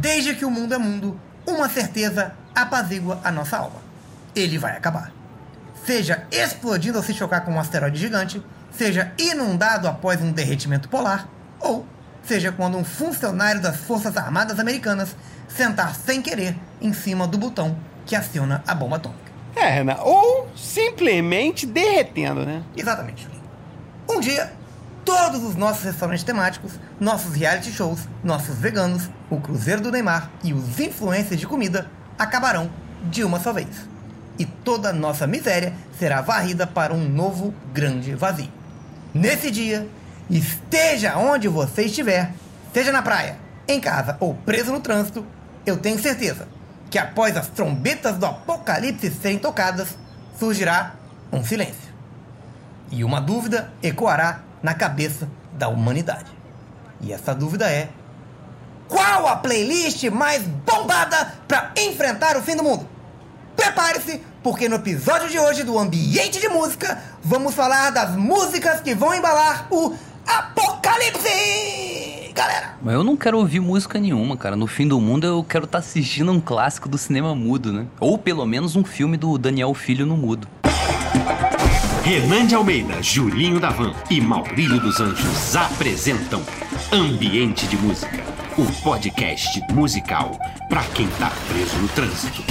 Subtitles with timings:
[0.00, 3.80] Desde que o mundo é mundo, uma certeza apazigua a nossa alma.
[4.34, 5.12] Ele vai acabar.
[5.84, 11.28] Seja explodindo ao se chocar com um asteroide gigante, seja inundado após um derretimento polar,
[11.58, 11.86] ou
[12.22, 15.16] seja quando um funcionário das Forças Armadas Americanas
[15.48, 19.29] sentar sem querer em cima do botão que aciona a bomba atômica.
[19.54, 22.62] É, Renan, ou simplesmente derretendo, né?
[22.76, 23.28] Exatamente.
[24.08, 24.52] Um dia,
[25.04, 30.52] todos os nossos restaurantes temáticos, nossos reality shows, nossos veganos, o Cruzeiro do Neymar e
[30.52, 32.70] os influencers de comida acabarão
[33.04, 33.88] de uma só vez.
[34.38, 38.48] E toda nossa miséria será varrida para um novo grande vazio.
[39.12, 39.86] Nesse dia,
[40.30, 42.32] esteja onde você estiver,
[42.72, 43.36] seja na praia,
[43.68, 45.24] em casa ou preso no trânsito,
[45.66, 46.48] eu tenho certeza
[46.90, 49.96] que após as trombetas do apocalipse serem tocadas,
[50.38, 50.94] surgirá
[51.32, 51.90] um silêncio.
[52.90, 56.30] E uma dúvida ecoará na cabeça da humanidade.
[57.00, 57.88] E essa dúvida é:
[58.88, 62.88] qual a playlist mais bombada para enfrentar o fim do mundo?
[63.54, 68.94] Prepare-se, porque no episódio de hoje do Ambiente de Música, vamos falar das músicas que
[68.94, 69.94] vão embalar o
[70.26, 72.09] Apocalipse!
[72.40, 72.74] Galera!
[72.80, 74.56] Mas eu não quero ouvir música nenhuma, cara.
[74.56, 77.84] No fim do mundo eu quero estar tá assistindo um clássico do cinema mudo, né?
[78.00, 80.48] Ou pelo menos um filme do Daniel Filho no mudo.
[82.02, 86.42] Renan de Almeida, Julinho Davan e Maurílio dos Anjos apresentam
[86.90, 88.24] Ambiente de Música,
[88.56, 90.30] o podcast musical
[90.70, 92.42] para quem tá preso no trânsito.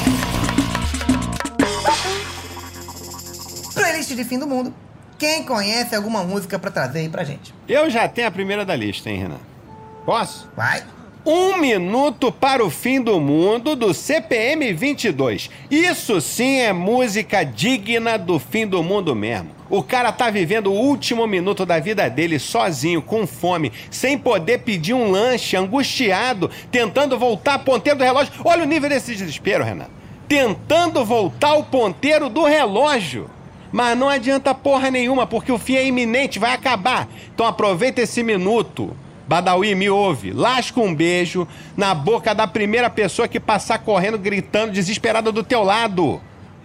[3.74, 4.72] Playlist de fim do mundo.
[5.18, 7.56] Quem conhece alguma música para trazer aí pra gente?
[7.68, 9.50] Eu já tenho a primeira da lista, hein, Renan?
[10.06, 10.50] Posso?
[10.56, 10.84] Vai.
[11.26, 15.50] Um minuto para o fim do mundo do CPM 22.
[15.70, 19.50] Isso sim é música digna do fim do mundo mesmo.
[19.70, 24.60] O cara tá vivendo o último minuto da vida dele sozinho, com fome, sem poder
[24.60, 28.34] pedir um lanche, angustiado, tentando voltar a ponteiro do relógio.
[28.44, 29.88] Olha o nível desse desespero, Renan.
[30.28, 33.30] Tentando voltar o ponteiro do relógio.
[33.72, 37.08] Mas não adianta porra nenhuma, porque o fim é iminente, vai acabar.
[37.34, 38.96] Então aproveita esse minuto.
[39.30, 40.34] Badawi, me ouve.
[40.34, 41.48] Lasca um beijo
[41.78, 46.20] na boca da primeira pessoa que passar correndo, gritando, desesperada do teu lado.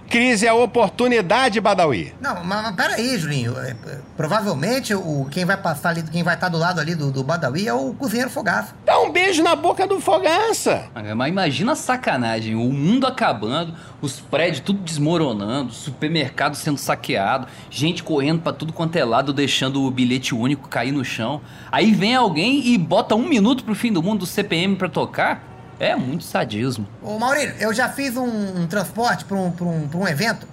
[0.08, 2.14] Crise é oportunidade, Badawi.
[2.20, 3.58] Não, mas, mas peraí, Julinho.
[3.58, 7.10] É, é, provavelmente o, quem vai passar ali, quem vai estar do lado ali do,
[7.10, 8.74] do Badawi é o cozinheiro Fogaça.
[8.84, 10.84] Dá um beijo na boca do Fogaça.
[10.94, 18.02] Mas imagina a sacanagem, o mundo acabando, os prédios tudo desmoronando, supermercado sendo saqueado, gente
[18.02, 21.40] correndo para tudo quanto é lado, deixando o bilhete único cair no chão.
[21.72, 25.53] Aí vem alguém e bota um minuto pro fim do mundo do CPM pra tocar.
[25.78, 26.86] É muito sadismo.
[27.02, 30.46] Ô Maurílio, eu já fiz um, um transporte para um, um, um evento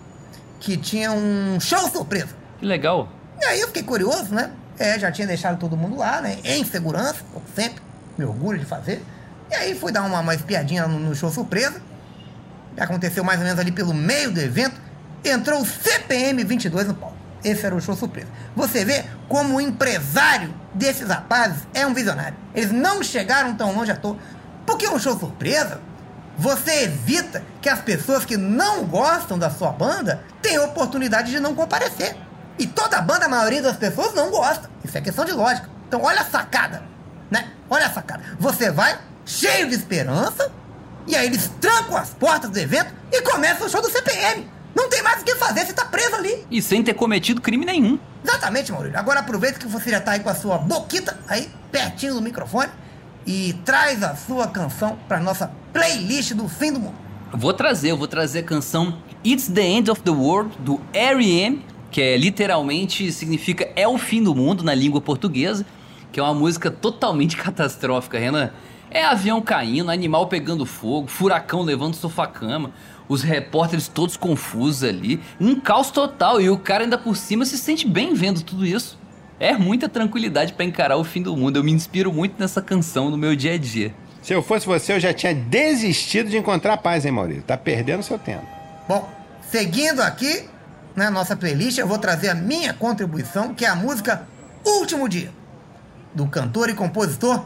[0.60, 2.36] que tinha um show surpresa.
[2.60, 3.10] Que legal.
[3.42, 4.52] E aí eu fiquei curioso, né?
[4.78, 6.38] É, já tinha deixado todo mundo lá, né?
[6.44, 7.82] Em segurança, como sempre.
[8.18, 9.04] Me orgulho de fazer.
[9.50, 11.82] E aí fui dar uma, uma espiadinha no, no show surpresa.
[12.78, 14.80] Aconteceu mais ou menos ali pelo meio do evento.
[15.24, 17.18] Entrou o CPM 22 no palco.
[17.44, 18.28] Esse era o show surpresa.
[18.56, 22.38] Você vê como o empresário desses rapazes é um visionário.
[22.54, 24.18] Eles não chegaram tão longe à toa.
[24.66, 25.80] Porque um show surpresa,
[26.38, 31.54] você evita que as pessoas que não gostam da sua banda tenham oportunidade de não
[31.54, 32.16] comparecer.
[32.58, 34.70] E toda a banda, a maioria das pessoas não gosta.
[34.84, 35.70] Isso é questão de lógica.
[35.88, 36.84] Então olha a sacada,
[37.30, 37.52] né?
[37.70, 38.24] Olha a sacada.
[38.40, 40.52] Você vai cheio de esperança
[41.08, 44.50] e aí eles trancam as portas do evento e começa o show do CPM.
[44.76, 46.46] Não tem mais o que fazer, você tá preso ali.
[46.50, 48.00] E sem ter cometido crime nenhum.
[48.24, 48.98] Exatamente, Maurício.
[48.98, 52.72] Agora aproveita que você já tá aí com a sua boquita aí, pertinho do microfone
[53.26, 56.96] e traz a sua canção para nossa playlist do fim do mundo.
[57.34, 61.64] Vou trazer, eu vou trazer a canção It's the End of the World do R.E.M.,
[61.90, 65.66] que é literalmente significa é o fim do mundo na língua portuguesa,
[66.12, 68.52] que é uma música totalmente catastrófica, Renan.
[68.90, 72.72] É avião caindo, animal pegando fogo, furacão levando sofá-cama,
[73.08, 77.58] os repórteres todos confusos ali, um caos total e o cara ainda por cima se
[77.58, 79.01] sente bem vendo tudo isso
[79.42, 81.58] é muita tranquilidade para encarar o fim do mundo.
[81.58, 83.92] Eu me inspiro muito nessa canção no meu dia a dia.
[84.22, 87.42] Se eu fosse você, eu já tinha desistido de encontrar paz, hein, Maurício?
[87.42, 88.46] Tá perdendo seu tempo.
[88.88, 89.10] Bom,
[89.50, 90.48] seguindo aqui
[90.96, 94.28] na nossa playlist, eu vou trazer a minha contribuição, que é a música
[94.64, 95.32] Último Dia,
[96.14, 97.44] do cantor e compositor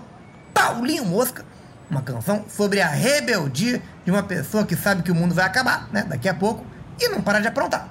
[0.53, 1.45] Paulinho Mosca.
[1.89, 5.87] Uma canção sobre a rebeldia de uma pessoa que sabe que o mundo vai acabar,
[5.93, 6.05] né?
[6.09, 6.65] Daqui a pouco,
[6.99, 7.87] e não para de aprontar.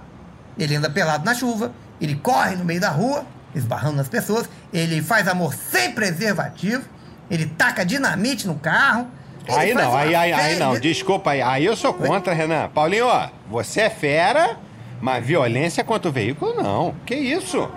[0.58, 3.24] Ele anda pelado na chuva, ele corre no meio da rua
[3.54, 6.84] esbarrando nas pessoas, ele faz amor sem preservativo,
[7.30, 9.06] ele taca dinamite no carro.
[9.48, 12.68] Aí não, aí, aí, aí não, desculpa aí, aí eu sou contra, Renan.
[12.70, 14.56] Paulinho, ó, você é fera,
[15.00, 16.94] Mas violência contra o veículo, não.
[17.04, 17.68] Que isso?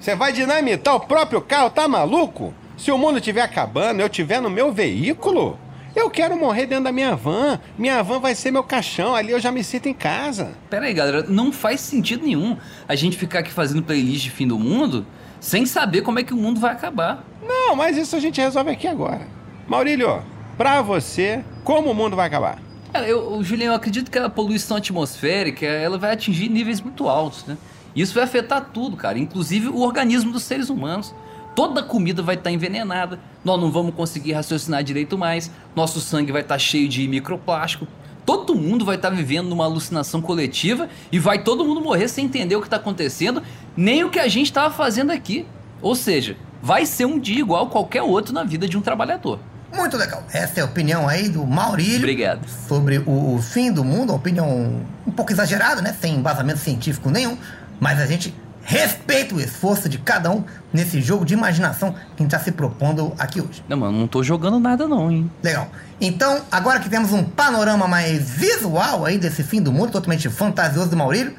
[0.00, 2.52] Você vai dinamitar o próprio carro, tá maluco?
[2.76, 5.58] Se o mundo estiver acabando, eu estiver no meu veículo,
[5.94, 7.58] eu quero morrer dentro da minha van.
[7.76, 10.50] Minha van vai ser meu caixão, ali eu já me sinto em casa.
[10.68, 12.56] Pera aí, galera, não faz sentido nenhum
[12.88, 15.06] a gente ficar aqui fazendo playlist de fim do mundo
[15.40, 17.24] sem saber como é que o mundo vai acabar.
[17.42, 19.26] Não, mas isso a gente resolve aqui agora.
[19.66, 20.22] Maurílio,
[20.56, 22.58] pra você, como o mundo vai acabar?
[22.92, 27.46] Cara, eu, Julião, eu acredito que a poluição atmosférica ela vai atingir níveis muito altos,
[27.46, 27.56] né?
[27.94, 31.14] Isso vai afetar tudo, cara, inclusive o organismo dos seres humanos.
[31.54, 36.32] Toda a comida vai estar envenenada, nós não vamos conseguir raciocinar direito mais, nosso sangue
[36.32, 37.86] vai estar cheio de microplástico,
[38.24, 42.56] todo mundo vai estar vivendo numa alucinação coletiva e vai todo mundo morrer sem entender
[42.56, 43.42] o que está acontecendo,
[43.76, 45.46] nem o que a gente estava fazendo aqui.
[45.82, 49.40] Ou seja, vai ser um dia igual qualquer outro na vida de um trabalhador.
[49.72, 50.24] Muito legal.
[50.32, 51.98] Essa é a opinião aí do Maurílio.
[51.98, 52.46] Obrigado.
[52.68, 55.96] Sobre o, o fim do mundo, uma opinião um pouco exagerada, né?
[56.00, 57.36] Sem embasamento científico nenhum.
[57.78, 62.22] Mas a gente respeita o esforço de cada um nesse jogo de imaginação que a
[62.22, 63.64] gente está se propondo aqui hoje.
[63.68, 65.30] Não, mano, não tô jogando nada não, hein?
[65.42, 65.68] Legal.
[66.00, 70.90] Então, agora que temos um panorama mais visual aí desse fim do mundo, totalmente fantasioso
[70.90, 71.34] do Maurílio,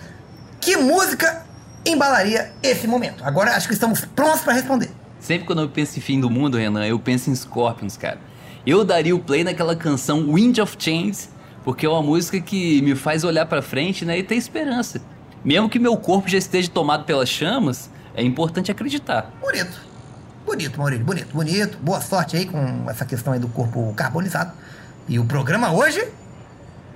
[0.59, 1.43] que música
[1.85, 3.23] embalaria esse momento?
[3.23, 4.91] Agora acho que estamos prontos para responder.
[5.19, 8.19] Sempre quando eu penso em fim do mundo, Renan, eu penso em Scorpions, cara.
[8.65, 11.29] Eu daria o play naquela canção Wind of Change,
[11.63, 15.01] porque é uma música que me faz olhar para frente, né, e ter esperança.
[15.43, 19.31] Mesmo que meu corpo já esteja tomado pelas chamas, é importante acreditar.
[19.41, 19.91] Bonito.
[20.45, 21.77] Bonito, Maurílio, bonito, bonito.
[21.81, 24.51] Boa sorte aí com essa questão aí do corpo carbonizado.
[25.07, 26.05] E o programa hoje,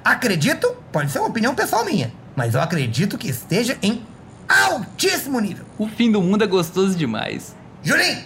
[0.03, 4.03] acredito, pode ser uma opinião pessoal minha, mas eu acredito que esteja em
[4.47, 5.65] altíssimo nível.
[5.77, 7.55] O fim do mundo é gostoso demais.
[7.81, 8.23] Julinho,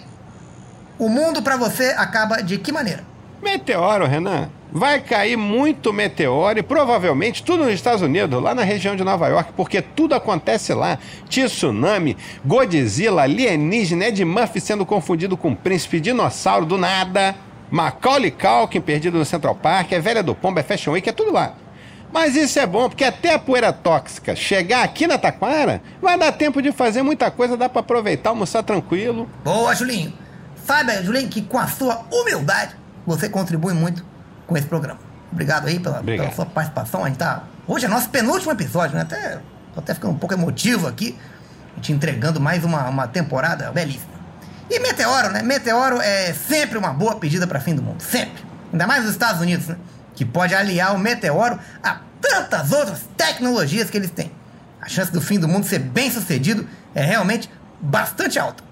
[0.98, 3.04] o mundo para você acaba de que maneira?
[3.42, 4.50] Meteoro, Renan.
[4.72, 9.26] Vai cair muito meteoro e provavelmente tudo nos Estados Unidos, lá na região de Nova
[9.26, 10.98] York, porque tudo acontece lá.
[11.28, 17.34] Tsunami, Godzilla, alienígena, Ed Murphy sendo confundido com príncipe dinossauro do nada,
[17.70, 21.32] Macaulay Culkin perdido no Central Park, é Velha do Pombo, é Fashion Week, é tudo
[21.32, 21.54] lá.
[22.12, 26.32] Mas isso é bom, porque até a poeira tóxica chegar aqui na Taquara, vai dar
[26.32, 29.28] tempo de fazer muita coisa, dá para aproveitar, almoçar tranquilo.
[29.44, 30.12] Boa, Julinho.
[30.64, 32.74] Saiba, Julinho, que com a sua humildade,
[33.06, 34.04] você contribui muito
[34.50, 34.98] com esse programa.
[35.30, 36.26] Obrigado aí pela, Obrigado.
[36.26, 37.04] pela sua participação.
[37.04, 37.44] A gente tá...
[37.68, 39.02] Hoje é nosso penúltimo episódio, né?
[39.02, 39.38] Até,
[39.72, 41.16] tô até ficando um pouco emotivo aqui,
[41.76, 44.10] gente entregando mais uma, uma temporada belíssima.
[44.68, 45.40] E Meteoro, né?
[45.40, 48.02] Meteoro é sempre uma boa pedida para fim do mundo.
[48.02, 48.42] Sempre.
[48.72, 49.76] Ainda mais nos Estados Unidos, né?
[50.16, 54.32] Que pode aliar o Meteoro a tantas outras tecnologias que eles têm.
[54.82, 57.48] A chance do fim do mundo ser bem sucedido é realmente
[57.80, 58.64] bastante alta.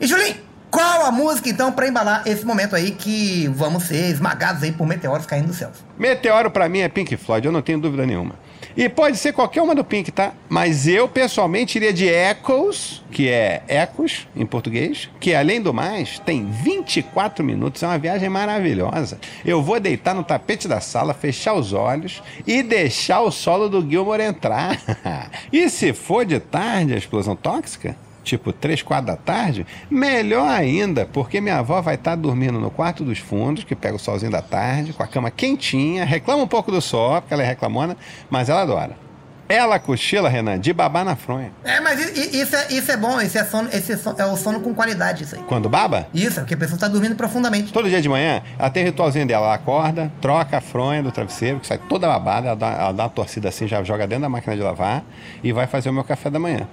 [0.00, 4.62] E Julinho, qual a música então para embalar esse momento aí que vamos ser esmagados
[4.62, 5.70] aí por meteoros caindo do céu?
[5.98, 8.34] Meteoro pra mim é Pink Floyd, eu não tenho dúvida nenhuma.
[8.76, 10.32] E pode ser qualquer uma do Pink, tá?
[10.48, 16.20] Mas eu pessoalmente iria de Echoes, que é Ecos em português, que além do mais
[16.20, 19.18] tem 24 minutos, é uma viagem maravilhosa.
[19.44, 23.80] Eu vou deitar no tapete da sala, fechar os olhos e deixar o solo do
[23.80, 24.80] Gilmore entrar.
[25.52, 27.96] e se for de tarde a explosão tóxica?
[28.28, 33.02] Tipo 3, 4 da tarde, melhor ainda, porque minha avó vai estar dormindo no quarto
[33.04, 36.70] dos fundos, que pega o solzinho da tarde, com a cama quentinha, reclama um pouco
[36.70, 37.96] do sol, porque ela é reclamona,
[38.30, 39.08] mas ela adora.
[39.50, 41.50] Ela cochila, Renan, de babar na fronha.
[41.64, 44.36] É, mas isso é, isso é bom, esse é, sono, esse é so- é o
[44.36, 45.42] sono com qualidade, isso aí.
[45.48, 47.72] Quando baba, Isso, é porque a pessoa está dormindo profundamente.
[47.72, 49.46] todo dia de manhã, ela tem o ritualzinho dela.
[49.46, 53.04] Ela acorda, troca a fronha do travesseiro, que sai toda babada, ela dá, ela dá
[53.04, 55.02] uma torcida assim, já joga dentro da máquina de lavar
[55.42, 56.68] e vai fazer o meu café da manhã.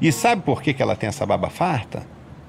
[0.00, 2.02] E sabe por que, que ela tem essa baba farta?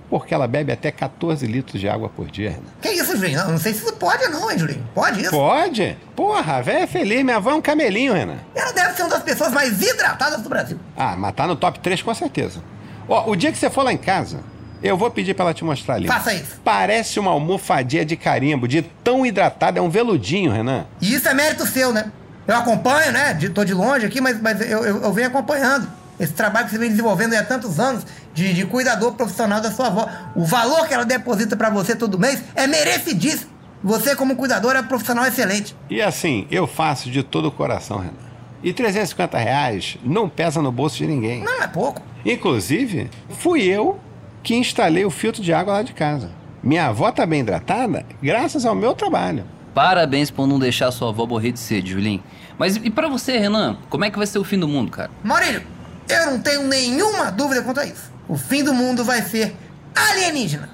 [0.09, 2.63] Porque ela bebe até 14 litros de água por dia, Renan.
[2.81, 3.39] Que isso, Julinho?
[3.39, 4.83] Eu não sei se isso pode não, hein, Julinho?
[4.93, 5.29] Pode isso?
[5.29, 5.97] Pode?
[6.15, 7.23] Porra, a véia é feliz.
[7.23, 8.37] Minha avó é um camelinho, Renan.
[8.55, 10.79] Ela deve ser uma das pessoas mais hidratadas do Brasil.
[10.97, 12.59] Ah, mas tá no top 3 com certeza.
[13.07, 14.39] Ó, o dia que você for lá em casa,
[14.81, 16.07] eu vou pedir pra ela te mostrar ali.
[16.07, 16.59] Faça isso.
[16.63, 20.85] Parece uma almofadinha de carimbo, de tão hidratada, é um veludinho, Renan.
[20.99, 22.11] E isso é mérito seu, né?
[22.47, 23.33] Eu acompanho, né?
[23.33, 25.87] De, tô de longe aqui, mas, mas eu, eu, eu venho acompanhando.
[26.19, 29.87] Esse trabalho que você vem desenvolvendo há tantos anos de, de cuidador profissional da sua
[29.87, 30.07] avó.
[30.35, 33.51] O valor que ela deposita pra você todo mês é merecidíssimo.
[33.81, 35.75] Você, como cuidador, é um profissional excelente.
[35.89, 38.29] E assim, eu faço de todo o coração, Renan.
[38.61, 41.43] E 350 reais não pesa no bolso de ninguém.
[41.43, 42.01] Não é pouco.
[42.25, 43.97] Inclusive, fui eu
[44.43, 46.31] que instalei o filtro de água lá de casa.
[46.61, 49.45] Minha avó tá bem hidratada graças ao meu trabalho.
[49.73, 52.21] Parabéns por não deixar sua avó morrer de sede, Julinho.
[52.57, 53.77] Mas e pra você, Renan?
[53.89, 55.09] Como é que vai ser o fim do mundo, cara?
[55.23, 55.61] Maurílio,
[56.09, 58.11] eu não tenho nenhuma dúvida quanto a isso.
[58.27, 59.55] O fim do mundo vai ser
[59.95, 60.69] alienígena.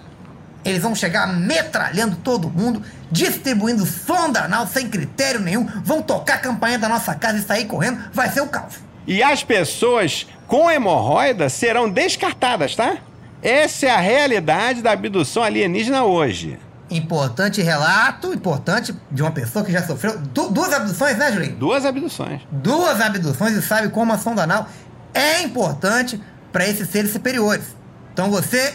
[0.63, 6.39] Eles vão chegar metralhando todo mundo, distribuindo sonda anal sem critério nenhum, vão tocar a
[6.39, 8.75] campanha da nossa casa e sair correndo, vai ser o caos.
[9.05, 12.97] E as pessoas com hemorroida serão descartadas, tá?
[13.43, 16.57] Essa é a realidade da abdução alienígena hoje.
[16.89, 21.55] Importante relato, importante de uma pessoa que já sofreu du- duas abduções, né, Julinho?
[21.55, 22.41] Duas abduções.
[22.51, 24.67] Duas abduções e sabe como a sonda anal
[25.15, 27.75] é importante para esses seres superiores.
[28.13, 28.73] Então você,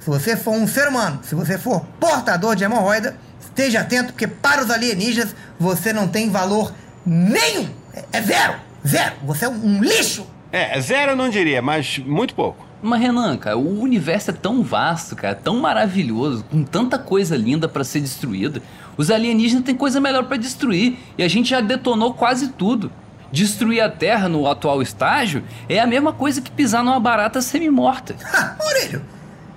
[0.00, 4.26] se você for um ser humano, se você for portador de hemorroida, esteja atento, porque
[4.26, 6.72] para os alienígenas você não tem valor
[7.06, 7.68] nenhum.
[8.12, 8.54] É, zero,
[8.86, 9.14] zero.
[9.24, 10.26] Você é um, um lixo.
[10.50, 12.66] É, zero eu não diria, mas muito pouco.
[12.82, 17.68] Mas Renan, cara, o universo é tão vasto, cara, tão maravilhoso, com tanta coisa linda
[17.68, 18.60] pra ser destruída.
[18.96, 22.90] Os alienígenas têm coisa melhor pra destruir e a gente já detonou quase tudo.
[23.32, 28.14] Destruir a Terra no atual estágio é a mesma coisa que pisar numa barata semi-morta.
[28.32, 29.02] Ha, Maurílio,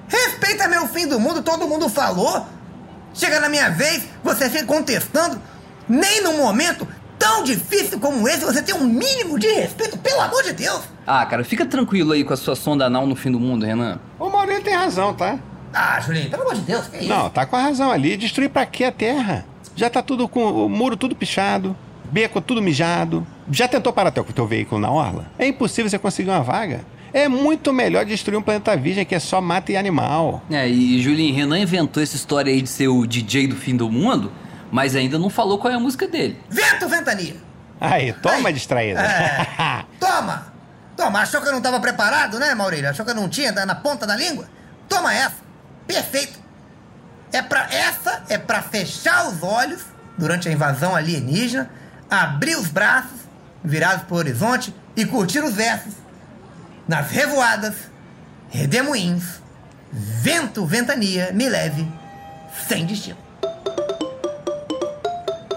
[0.07, 2.45] respeita meu fim do mundo, todo mundo falou.
[3.13, 5.41] Chega na minha vez, você fica contestando.
[5.87, 6.87] Nem num momento
[7.19, 10.81] tão difícil como esse você tem um mínimo de respeito, pelo amor de Deus.
[11.05, 13.99] Ah, cara, fica tranquilo aí com a sua sonda anal no fim do mundo, Renan.
[14.19, 15.37] O Maurício tem razão, tá?
[15.73, 17.09] Ah, Julinho, pelo amor de Deus, que é isso?
[17.09, 18.15] Não, tá com a razão ali.
[18.17, 19.45] Destruir pra quê a terra?
[19.75, 23.25] Já tá tudo com o muro tudo pichado, beco tudo mijado.
[23.51, 25.27] Já tentou parar teu, teu veículo na orla?
[25.37, 26.85] É impossível você conseguir uma vaga.
[27.13, 30.43] É muito melhor destruir um planeta virgem que é só mata e animal.
[30.49, 33.89] É, e Julinho, Renan inventou essa história aí de ser o DJ do fim do
[33.89, 34.31] mundo,
[34.71, 36.37] mas ainda não falou qual é a música dele.
[36.49, 37.35] Vento, ventania.
[37.79, 38.53] Aí, toma Aí.
[38.53, 39.01] distraída.
[39.01, 39.85] É.
[39.99, 40.53] Toma!
[40.95, 42.89] Toma, achou que eu não tava preparado, né, Maurílio?
[42.89, 44.47] Achou que eu não tinha na ponta da língua?
[44.87, 45.35] Toma essa.
[45.85, 46.39] Perfeito.
[47.33, 49.85] É pra, essa é pra fechar os olhos
[50.17, 51.69] durante a invasão alienígena,
[52.09, 53.24] abrir os braços,
[53.65, 55.93] virados pro horizonte e curtir os versos.
[56.87, 57.75] Nas revoadas,
[58.49, 59.41] redemoinhos,
[59.91, 61.85] vento, ventania, me leve,
[62.67, 63.17] sem destino.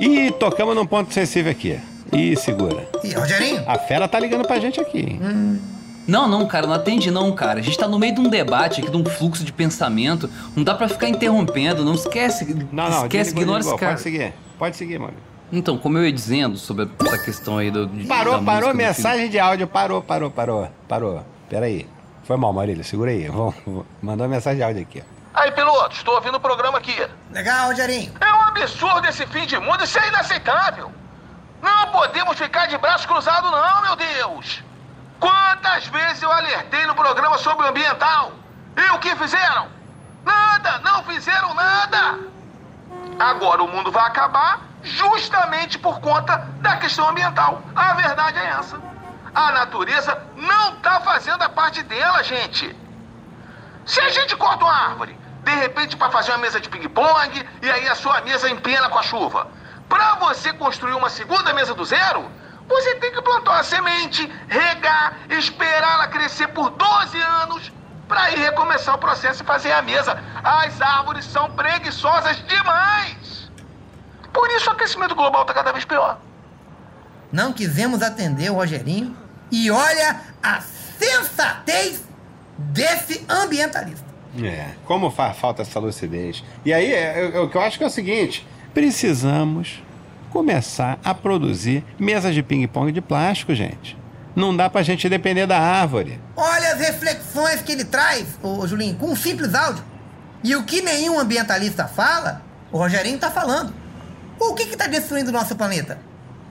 [0.00, 1.79] E tocamos num ponto sensível aqui.
[2.12, 2.88] Ih, segura.
[3.05, 3.65] E Rogerinho?
[3.67, 4.99] A fera tá ligando pra gente aqui.
[5.00, 5.61] hein?
[6.07, 7.59] Não, não, cara, não atende não, cara.
[7.59, 10.31] A gente tá no meio de um debate aqui, de um fluxo de pensamento.
[10.57, 12.47] Não dá pra ficar interrompendo, não esquece.
[12.73, 13.93] Não, não, esquece, ignora esse cara.
[13.93, 14.33] Pode seguir.
[14.59, 15.15] Pode seguir, mano.
[15.50, 17.87] Então, como eu ia dizendo sobre essa questão aí do.
[17.87, 19.67] de- Parou, da parou, mensagem de áudio.
[19.67, 20.71] Parou, parou, parou.
[20.87, 21.25] Parou.
[21.49, 21.88] Pera aí.
[22.25, 22.85] Foi mal, Maurílio.
[22.85, 23.26] Segura aí.
[23.28, 25.19] Vamos, vamos- mandou uma mensagem de áudio aqui, ó.
[25.40, 26.95] Aí, piloto, estou ouvindo o programa aqui.
[27.33, 28.12] Legal, Rogerinho.
[28.21, 30.90] É um absurdo esse fim de mundo, isso é inaceitável.
[31.62, 34.62] Não podemos ficar de braços cruzados, não, meu Deus.
[35.21, 38.33] Quantas vezes eu alertei no programa sobre o ambiental?
[38.76, 39.67] E o que fizeram?
[40.25, 42.19] Nada, não fizeram nada.
[43.19, 47.63] Agora o mundo vai acabar justamente por conta da questão ambiental.
[47.75, 48.81] A verdade é essa.
[49.35, 52.75] A natureza não tá fazendo a parte dela, gente.
[53.87, 57.71] Se a gente corta uma árvore, de repente para fazer uma mesa de ping-pong, e
[57.71, 59.49] aí a sua mesa empena com a chuva.
[59.89, 62.31] Para você construir uma segunda mesa do zero,
[62.69, 67.73] você tem que plantar uma semente, regar, esperar ela crescer por 12 anos,
[68.07, 70.23] para aí recomeçar o processo e fazer a mesa.
[70.45, 73.18] As árvores são preguiçosas demais.
[74.38, 76.16] Por isso o aquecimento global está cada vez pior.
[77.33, 79.16] Não quisemos atender o Rogerinho.
[79.50, 80.61] E olha a
[80.97, 82.04] sensatez
[82.57, 84.07] desse ambientalista.
[84.40, 86.45] É, como faz falta essa lucidez.
[86.64, 89.83] E aí, é, o que eu acho que é o seguinte: precisamos
[90.30, 93.99] começar a produzir mesas de ping-pong de plástico, gente.
[94.37, 96.21] Não dá pra gente depender da árvore.
[96.37, 99.83] Olha as reflexões que ele traz, ô Julinho, com um simples áudio.
[100.45, 102.40] E o que nenhum ambientalista fala,
[102.71, 103.88] o Rogerinho tá falando.
[104.40, 105.99] O que que tá destruindo o nosso planeta?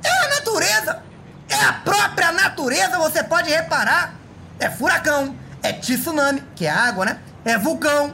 [0.04, 1.02] É a natureza.
[1.50, 4.16] É a própria natureza, você pode reparar.
[4.60, 7.20] É furacão, é tsunami, que é água, né?
[7.46, 8.14] É vulcão,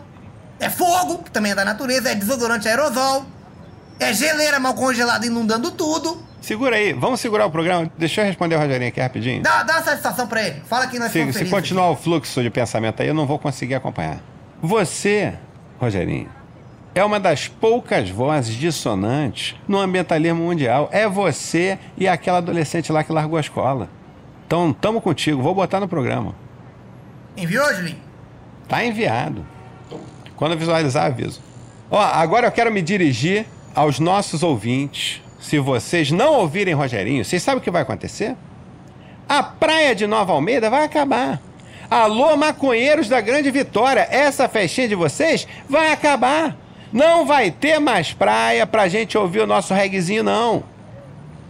[0.60, 3.26] é fogo, que também é da natureza, é desodorante aerosol,
[4.00, 6.22] é geleira mal congelada inundando tudo.
[6.42, 7.90] Segura aí, vamos segurar o programa.
[7.98, 9.42] Deixa eu responder o Rogerinho aqui rapidinho.
[9.42, 10.62] Dá, dá uma satisfação pra ele.
[10.68, 13.40] Fala que nós Se, estamos se continuar o fluxo de pensamento aí, eu não vou
[13.40, 14.20] conseguir acompanhar.
[14.62, 15.34] Você,
[15.80, 16.30] Rogerinho,
[16.96, 20.90] é uma das poucas vozes dissonantes no ambientalismo mundial.
[20.92, 23.90] É você e aquela adolescente lá que largou a escola.
[24.46, 26.36] Então, tamo contigo, vou botar no programa.
[27.36, 27.98] Enviou, Julinho?
[28.68, 29.46] Tá enviado.
[30.36, 31.42] Quando eu visualizar, aviso.
[31.90, 35.22] Ó, agora eu quero me dirigir aos nossos ouvintes.
[35.40, 38.36] Se vocês não ouvirem Rogerinho, vocês sabem o que vai acontecer?
[39.28, 41.42] A praia de Nova Almeida vai acabar.
[41.90, 46.56] Alô, maconheiros da Grande Vitória, essa festinha de vocês vai acabar.
[46.94, 50.64] Não vai ter mais praia pra gente ouvir o nosso reguezinho, não.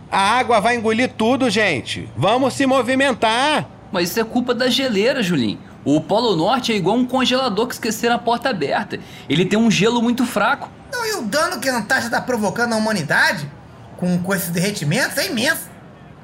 [0.09, 2.09] A água vai engolir tudo, gente.
[2.15, 3.67] Vamos se movimentar.
[3.91, 5.59] Mas isso é culpa da geleira, Julinho.
[5.83, 9.00] O Polo Norte é igual um congelador que esqueceram a porta aberta.
[9.27, 10.69] Ele tem um gelo muito fraco.
[10.89, 13.51] Não, e o dano que a Antártida está provocando à humanidade
[13.97, 15.69] com, com esses derretimentos é imenso.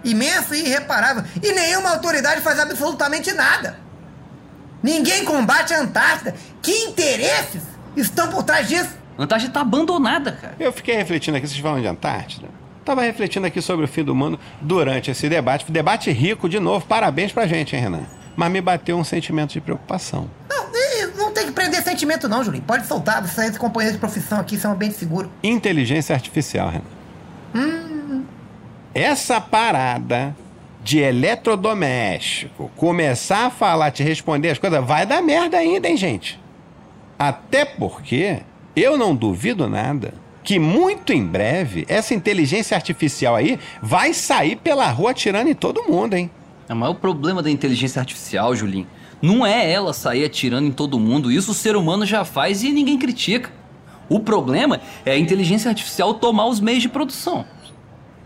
[0.01, 1.25] Imenso e irreparável.
[1.43, 3.79] E nenhuma autoridade faz absolutamente nada.
[4.81, 6.33] Ninguém combate a Antártida.
[6.61, 7.63] Que interesses
[7.97, 8.98] estão por trás disso?
[9.19, 10.55] A Antártida tá abandonada, cara.
[10.57, 12.47] Eu fiquei refletindo aqui, vocês falam de Antártida?
[12.85, 15.69] Tava refletindo aqui sobre o fim do mundo durante esse debate.
[15.69, 16.85] Debate rico, de novo.
[16.85, 18.03] Parabéns pra gente, hein, Renan?
[18.38, 20.29] Mas me bateu um sentimento de preocupação.
[20.49, 20.69] Não,
[21.17, 22.63] não tem que prender sentimento, não, Julinho.
[22.63, 25.29] Pode soltar, você é companheiro de profissão aqui, são bem seguro.
[25.43, 28.23] Inteligência artificial, Renan.
[28.93, 30.33] Essa parada
[30.81, 36.39] de eletrodoméstico começar a falar, te responder as coisas, vai dar merda ainda, hein, gente?
[37.19, 38.43] Até porque
[38.75, 44.89] eu não duvido nada que muito em breve essa inteligência artificial aí vai sair pela
[44.89, 46.31] rua atirando em todo mundo, hein?
[46.67, 48.88] O maior problema da inteligência artificial, Julinho,
[49.21, 51.31] não é ela sair atirando em todo mundo.
[51.31, 53.51] Isso o ser humano já faz e ninguém critica.
[54.07, 57.45] O problema é a inteligência artificial tomar os meios de produção.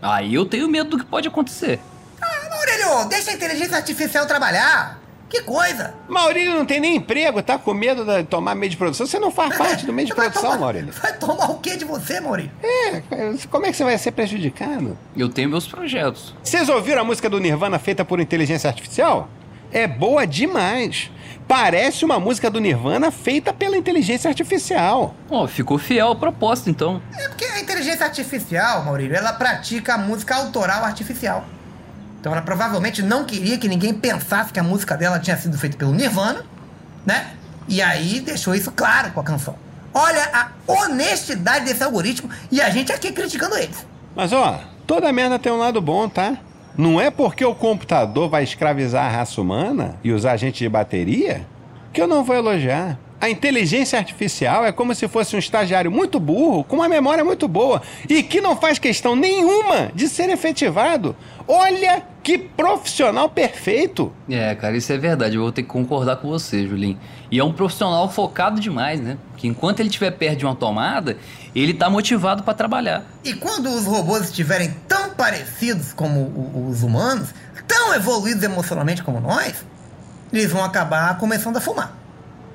[0.00, 1.80] Aí eu tenho medo do que pode acontecer.
[2.20, 4.98] Ah, Maurílio, deixa a inteligência artificial trabalhar.
[5.34, 5.92] Que coisa.
[6.08, 9.04] Maurílio não tem nem emprego, tá com medo de tomar meio de produção.
[9.04, 10.92] Você não faz parte do meio de Vai produção, tomar- Maurílio.
[10.92, 12.52] Vai tomar o que de você, Maurílio?
[12.62, 13.02] É,
[13.50, 14.96] como é que você vai ser prejudicado?
[15.16, 16.32] Eu tenho meus projetos.
[16.40, 19.28] Vocês ouviram a música do Nirvana feita por inteligência artificial?
[19.72, 21.10] É boa demais.
[21.48, 25.14] Parece uma música do Nirvana feita pela inteligência artificial.
[25.28, 27.02] Ó, ficou fiel à proposta, então.
[27.18, 31.44] É porque a inteligência artificial, Maurílio, ela pratica a música autoral artificial.
[32.24, 35.76] Então ela provavelmente não queria que ninguém pensasse que a música dela tinha sido feita
[35.76, 36.42] pelo Nirvana,
[37.04, 37.34] né?
[37.68, 39.54] E aí deixou isso claro com a canção.
[39.92, 43.86] Olha a honestidade desse algoritmo e a gente aqui criticando eles.
[44.16, 46.38] Mas ó, toda merda tem um lado bom, tá?
[46.78, 51.46] Não é porque o computador vai escravizar a raça humana e usar gente de bateria
[51.92, 52.98] que eu não vou elogiar.
[53.20, 57.48] A inteligência artificial é como se fosse um estagiário muito burro, com uma memória muito
[57.48, 61.16] boa e que não faz questão nenhuma de ser efetivado.
[61.48, 64.12] Olha que profissional perfeito!
[64.28, 65.36] É, cara, isso é verdade.
[65.36, 66.98] Eu vou ter que concordar com você, Julinho.
[67.30, 69.16] E é um profissional focado demais, né?
[69.36, 71.16] Que enquanto ele estiver perto de uma tomada,
[71.54, 73.04] ele tá motivado pra trabalhar.
[73.24, 77.28] E quando os robôs estiverem tão parecidos como os humanos,
[77.66, 79.64] tão evoluídos emocionalmente como nós,
[80.32, 82.03] eles vão acabar começando a fumar.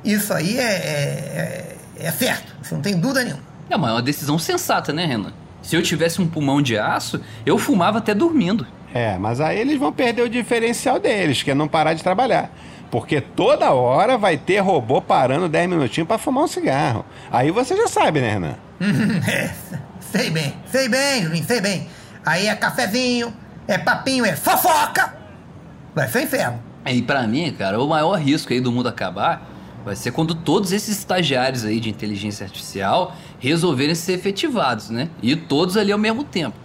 [0.03, 3.43] Isso aí é, é, é- é certo, você não tem dúvida nenhuma.
[3.69, 5.33] É, mas é uma decisão sensata, né, Renan?
[5.61, 8.65] Se eu tivesse um pulmão de aço, eu fumava até dormindo.
[8.93, 12.49] É, mas aí eles vão perder o diferencial deles, que é não parar de trabalhar.
[12.89, 17.05] Porque toda hora vai ter robô parando 10 minutinhos pra fumar um cigarro.
[17.31, 18.55] Aí você já sabe, né, Renan?
[19.29, 19.51] É,
[19.99, 21.87] sei bem, sei bem, Julinho, sei bem.
[22.25, 23.31] Aí é cafezinho,
[23.67, 25.13] é papinho, é fofoca.
[25.93, 26.59] Vai ser inferno.
[26.87, 29.47] E pra mim, cara, o maior risco aí do mundo acabar
[29.85, 35.09] vai ser quando todos esses estagiários aí de inteligência artificial resolverem ser efetivados, né?
[35.21, 36.55] E todos ali ao mesmo tempo.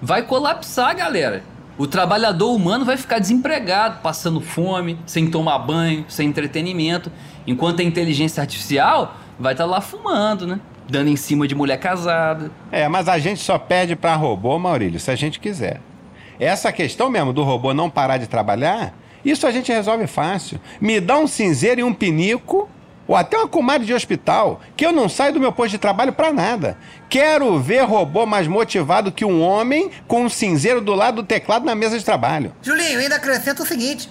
[0.00, 1.42] Vai colapsar, galera.
[1.76, 7.10] O trabalhador humano vai ficar desempregado, passando fome, sem tomar banho, sem entretenimento,
[7.46, 10.60] enquanto a inteligência artificial vai estar lá fumando, né?
[10.88, 12.50] Dando em cima de mulher casada.
[12.70, 15.80] É, mas a gente só pede pra robô, Maurílio, se a gente quiser.
[16.38, 20.60] Essa questão mesmo do robô não parar de trabalhar, isso a gente resolve fácil.
[20.80, 22.68] Me dá um cinzeiro e um pinico,
[23.06, 26.12] ou até uma comadre de hospital, que eu não saio do meu posto de trabalho
[26.12, 26.76] pra nada.
[27.08, 31.64] Quero ver robô mais motivado que um homem com um cinzeiro do lado do teclado
[31.64, 32.54] na mesa de trabalho.
[32.62, 34.10] Julinho, ainda acrescenta o seguinte: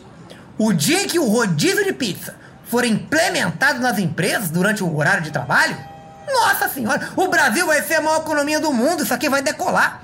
[0.57, 5.31] o dia que o rodízio de pizza for implementado nas empresas durante o horário de
[5.31, 5.75] trabalho,
[6.31, 10.01] nossa senhora, o Brasil vai ser a maior economia do mundo, isso aqui vai decolar.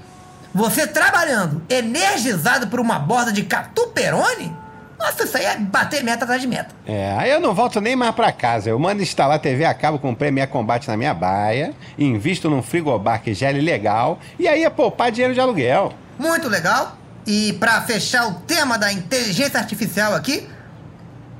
[0.53, 4.55] Você trabalhando, energizado por uma borda de catuperone,
[4.99, 6.75] nossa, isso aí é bater meta atrás de meta.
[6.85, 8.69] É, aí eu não volto nem mais pra casa.
[8.69, 13.21] Eu mando instalar TV a cabo com Premier Combate na minha baia, invisto num frigobar
[13.21, 15.93] que gele legal, e aí é poupar dinheiro de aluguel.
[16.19, 16.97] Muito legal.
[17.25, 20.49] E pra fechar o tema da inteligência artificial aqui,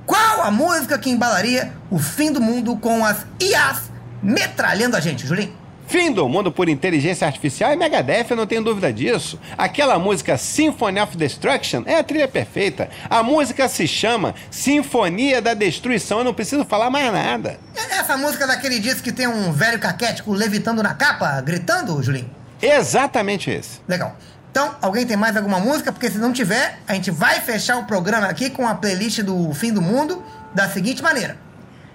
[0.05, 3.91] qual a música que embalaria o fim do mundo com as IAs
[4.23, 5.58] metralhando a gente, Julinho?
[5.89, 9.39] Fim do mundo por inteligência artificial é Megadeth, eu não tenho dúvida disso.
[9.57, 12.91] Aquela música Symphony of Destruction é a trilha perfeita.
[13.09, 17.59] A música se chama Sinfonia da Destruição, eu não preciso falar mais nada.
[17.75, 22.29] É essa música daquele disco que tem um velho caquético levitando na capa, gritando, Julinho?
[22.61, 23.79] Exatamente esse.
[23.87, 24.15] Legal.
[24.51, 25.91] Então, alguém tem mais alguma música?
[25.91, 29.51] Porque se não tiver, a gente vai fechar o programa aqui com a playlist do
[29.55, 30.23] Fim do Mundo
[30.53, 31.35] da seguinte maneira: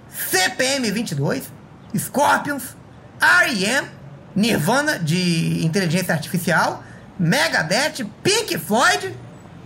[0.09, 1.49] CPM 22,
[1.97, 2.75] Scorpions,
[3.21, 3.87] R.E.M.,
[4.35, 6.83] Nirvana de inteligência artificial,
[7.17, 9.15] Megadeth, Pink Floyd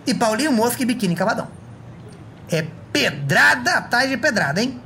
[0.05, 1.47] e Paulinho Mosca e Biquíni Cavadão.
[2.51, 4.79] É pedrada atrás de pedrada, hein?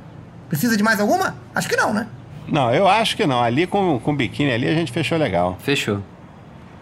[0.48, 1.36] Precisa de mais alguma?
[1.54, 2.06] Acho que não, né?
[2.48, 3.42] Não, eu acho que não.
[3.42, 5.58] Ali com, com o biquíni ali a gente fechou legal.
[5.60, 6.02] Fechou.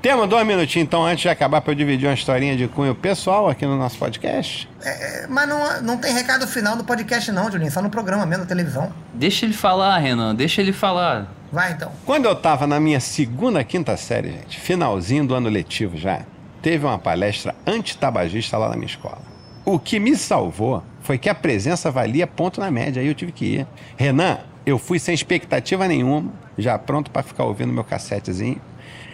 [0.00, 3.48] Temos dois minutinhos então antes de acabar para eu dividir uma historinha de cunho pessoal
[3.48, 4.68] aqui no nosso podcast.
[4.84, 7.70] É, mas não, não tem recado final do podcast, não, Julinho.
[7.70, 8.92] Só no programa mesmo, na televisão.
[9.14, 11.28] Deixa ele falar, Renan, deixa ele falar.
[11.52, 11.92] Vai então.
[12.06, 16.22] Quando eu tava na minha segunda, quinta série, gente, finalzinho do ano letivo já,
[16.62, 19.20] teve uma palestra antitabagista lá na minha escola.
[19.62, 23.32] O que me salvou foi que a presença valia ponto na média, aí eu tive
[23.32, 23.66] que ir.
[23.98, 28.60] Renan, eu fui sem expectativa nenhuma, já pronto para ficar ouvindo meu cassetezinho.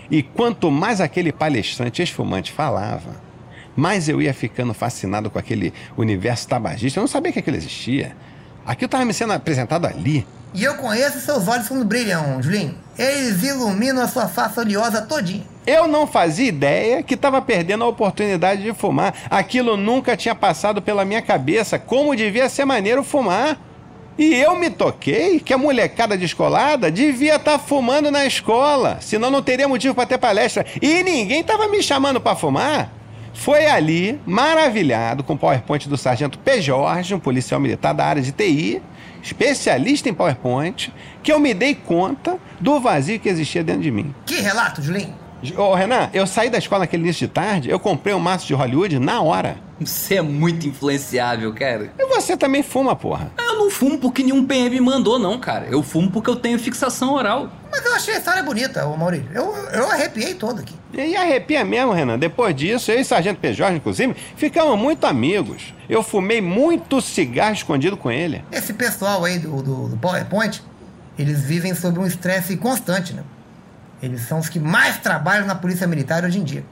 [0.09, 3.21] E quanto mais aquele palestrante esfumante falava,
[3.75, 7.01] mais eu ia ficando fascinado com aquele universo tabagista.
[7.01, 8.17] Eu não sabia que aquilo existia.
[8.65, 10.25] Aquilo estava me sendo apresentado ali.
[10.55, 12.75] E eu conheço seus olhos quando brilham, Julinho.
[12.99, 15.45] Eles iluminam a sua face oleosa todinha.
[15.67, 19.15] Eu não fazia ideia que estava perdendo a oportunidade de fumar.
[19.31, 21.79] Aquilo nunca tinha passado pela minha cabeça.
[21.79, 23.59] Como devia ser maneiro fumar.
[24.19, 29.31] E eu me toquei que a molecada descolada devia estar tá fumando na escola, senão
[29.31, 30.67] não teria motivo para ter palestra.
[30.83, 32.91] E ninguém estava me chamando para fumar.
[33.33, 36.61] Foi ali, maravilhado, com o PowerPoint do sargento P.
[36.61, 38.83] Jorge, um policial militar da área de TI,
[39.23, 44.15] especialista em PowerPoint, que eu me dei conta do vazio que existia dentro de mim.
[44.27, 45.15] Que relato, Julinho?
[45.57, 48.55] Ô, Renan, eu saí da escola naquele início de tarde, eu comprei um maço de
[48.55, 49.68] Hollywood na hora.
[49.81, 51.93] Você é muito influenciável, cara.
[51.99, 53.31] E você também fuma, porra.
[53.39, 55.67] Eu não fumo porque nenhum PM me mandou, não, cara.
[55.71, 57.51] Eu fumo porque eu tenho fixação oral.
[57.71, 59.29] Mas eu achei a história bonita, ô Maurício.
[59.33, 60.75] Eu, eu arrepiei todo aqui.
[60.93, 62.19] E arrepia mesmo, Renan.
[62.19, 63.53] Depois disso, eu e Sargento P.
[63.53, 65.75] Jorge, inclusive, ficamos muito amigos.
[65.89, 68.45] Eu fumei muito cigarro escondido com ele.
[68.51, 70.63] Esse pessoal aí do, do, do PowerPoint,
[71.19, 73.23] eles vivem sob um estresse constante, né?
[74.03, 76.65] Eles são os que mais trabalham na polícia militar hoje em dia.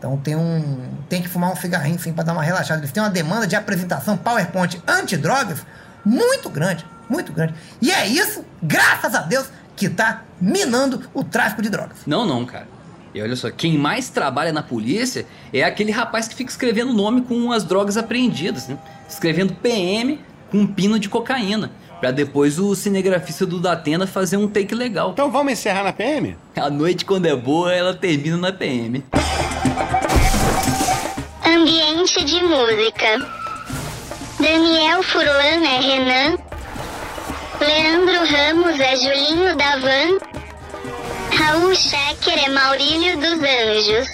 [0.00, 2.80] Então tem um tem que fumar um cigarrinho sim para dar uma relaxada.
[2.80, 5.62] Eles têm uma demanda de apresentação PowerPoint antidrogas
[6.02, 7.54] muito grande, muito grande.
[7.82, 11.98] E é isso, graças a Deus, que tá minando o tráfico de drogas.
[12.06, 12.66] Não, não, cara.
[13.14, 17.20] E olha só, quem mais trabalha na polícia é aquele rapaz que fica escrevendo nome
[17.22, 18.78] com as drogas apreendidas, né?
[19.06, 20.18] Escrevendo PM
[20.50, 21.70] com um pino de cocaína.
[22.00, 25.10] Pra depois o cinegrafista do Datena fazer um take legal.
[25.10, 26.34] Então vamos encerrar na PM?
[26.56, 29.04] A noite, quando é boa, ela termina na PM.
[31.50, 33.18] Ambiente de música.
[34.38, 36.38] Daniel Furlan é Renan.
[37.60, 40.18] Leandro Ramos é Julinho da Van.
[41.36, 44.08] Raul Schecker é Maurílio dos Anjos.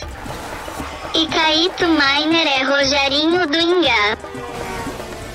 [1.12, 4.16] E Caíto Miner é Rogerinho do Ingá.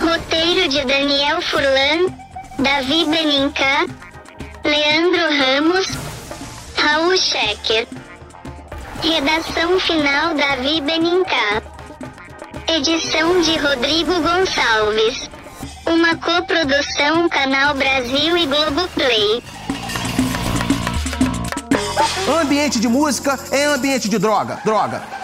[0.02, 2.08] Roteiro de Daniel Furlan,
[2.58, 3.86] Davi Beninca,
[4.64, 5.88] Leandro Ramos,
[6.78, 7.88] Raul Schecker.
[9.04, 11.71] Redação final Davi Beninca.
[12.74, 15.30] Edição de Rodrigo Gonçalves.
[15.86, 19.44] Uma coprodução Canal Brasil e Globoplay.
[22.42, 24.62] Ambiente de música é ambiente de droga.
[24.64, 25.21] Droga.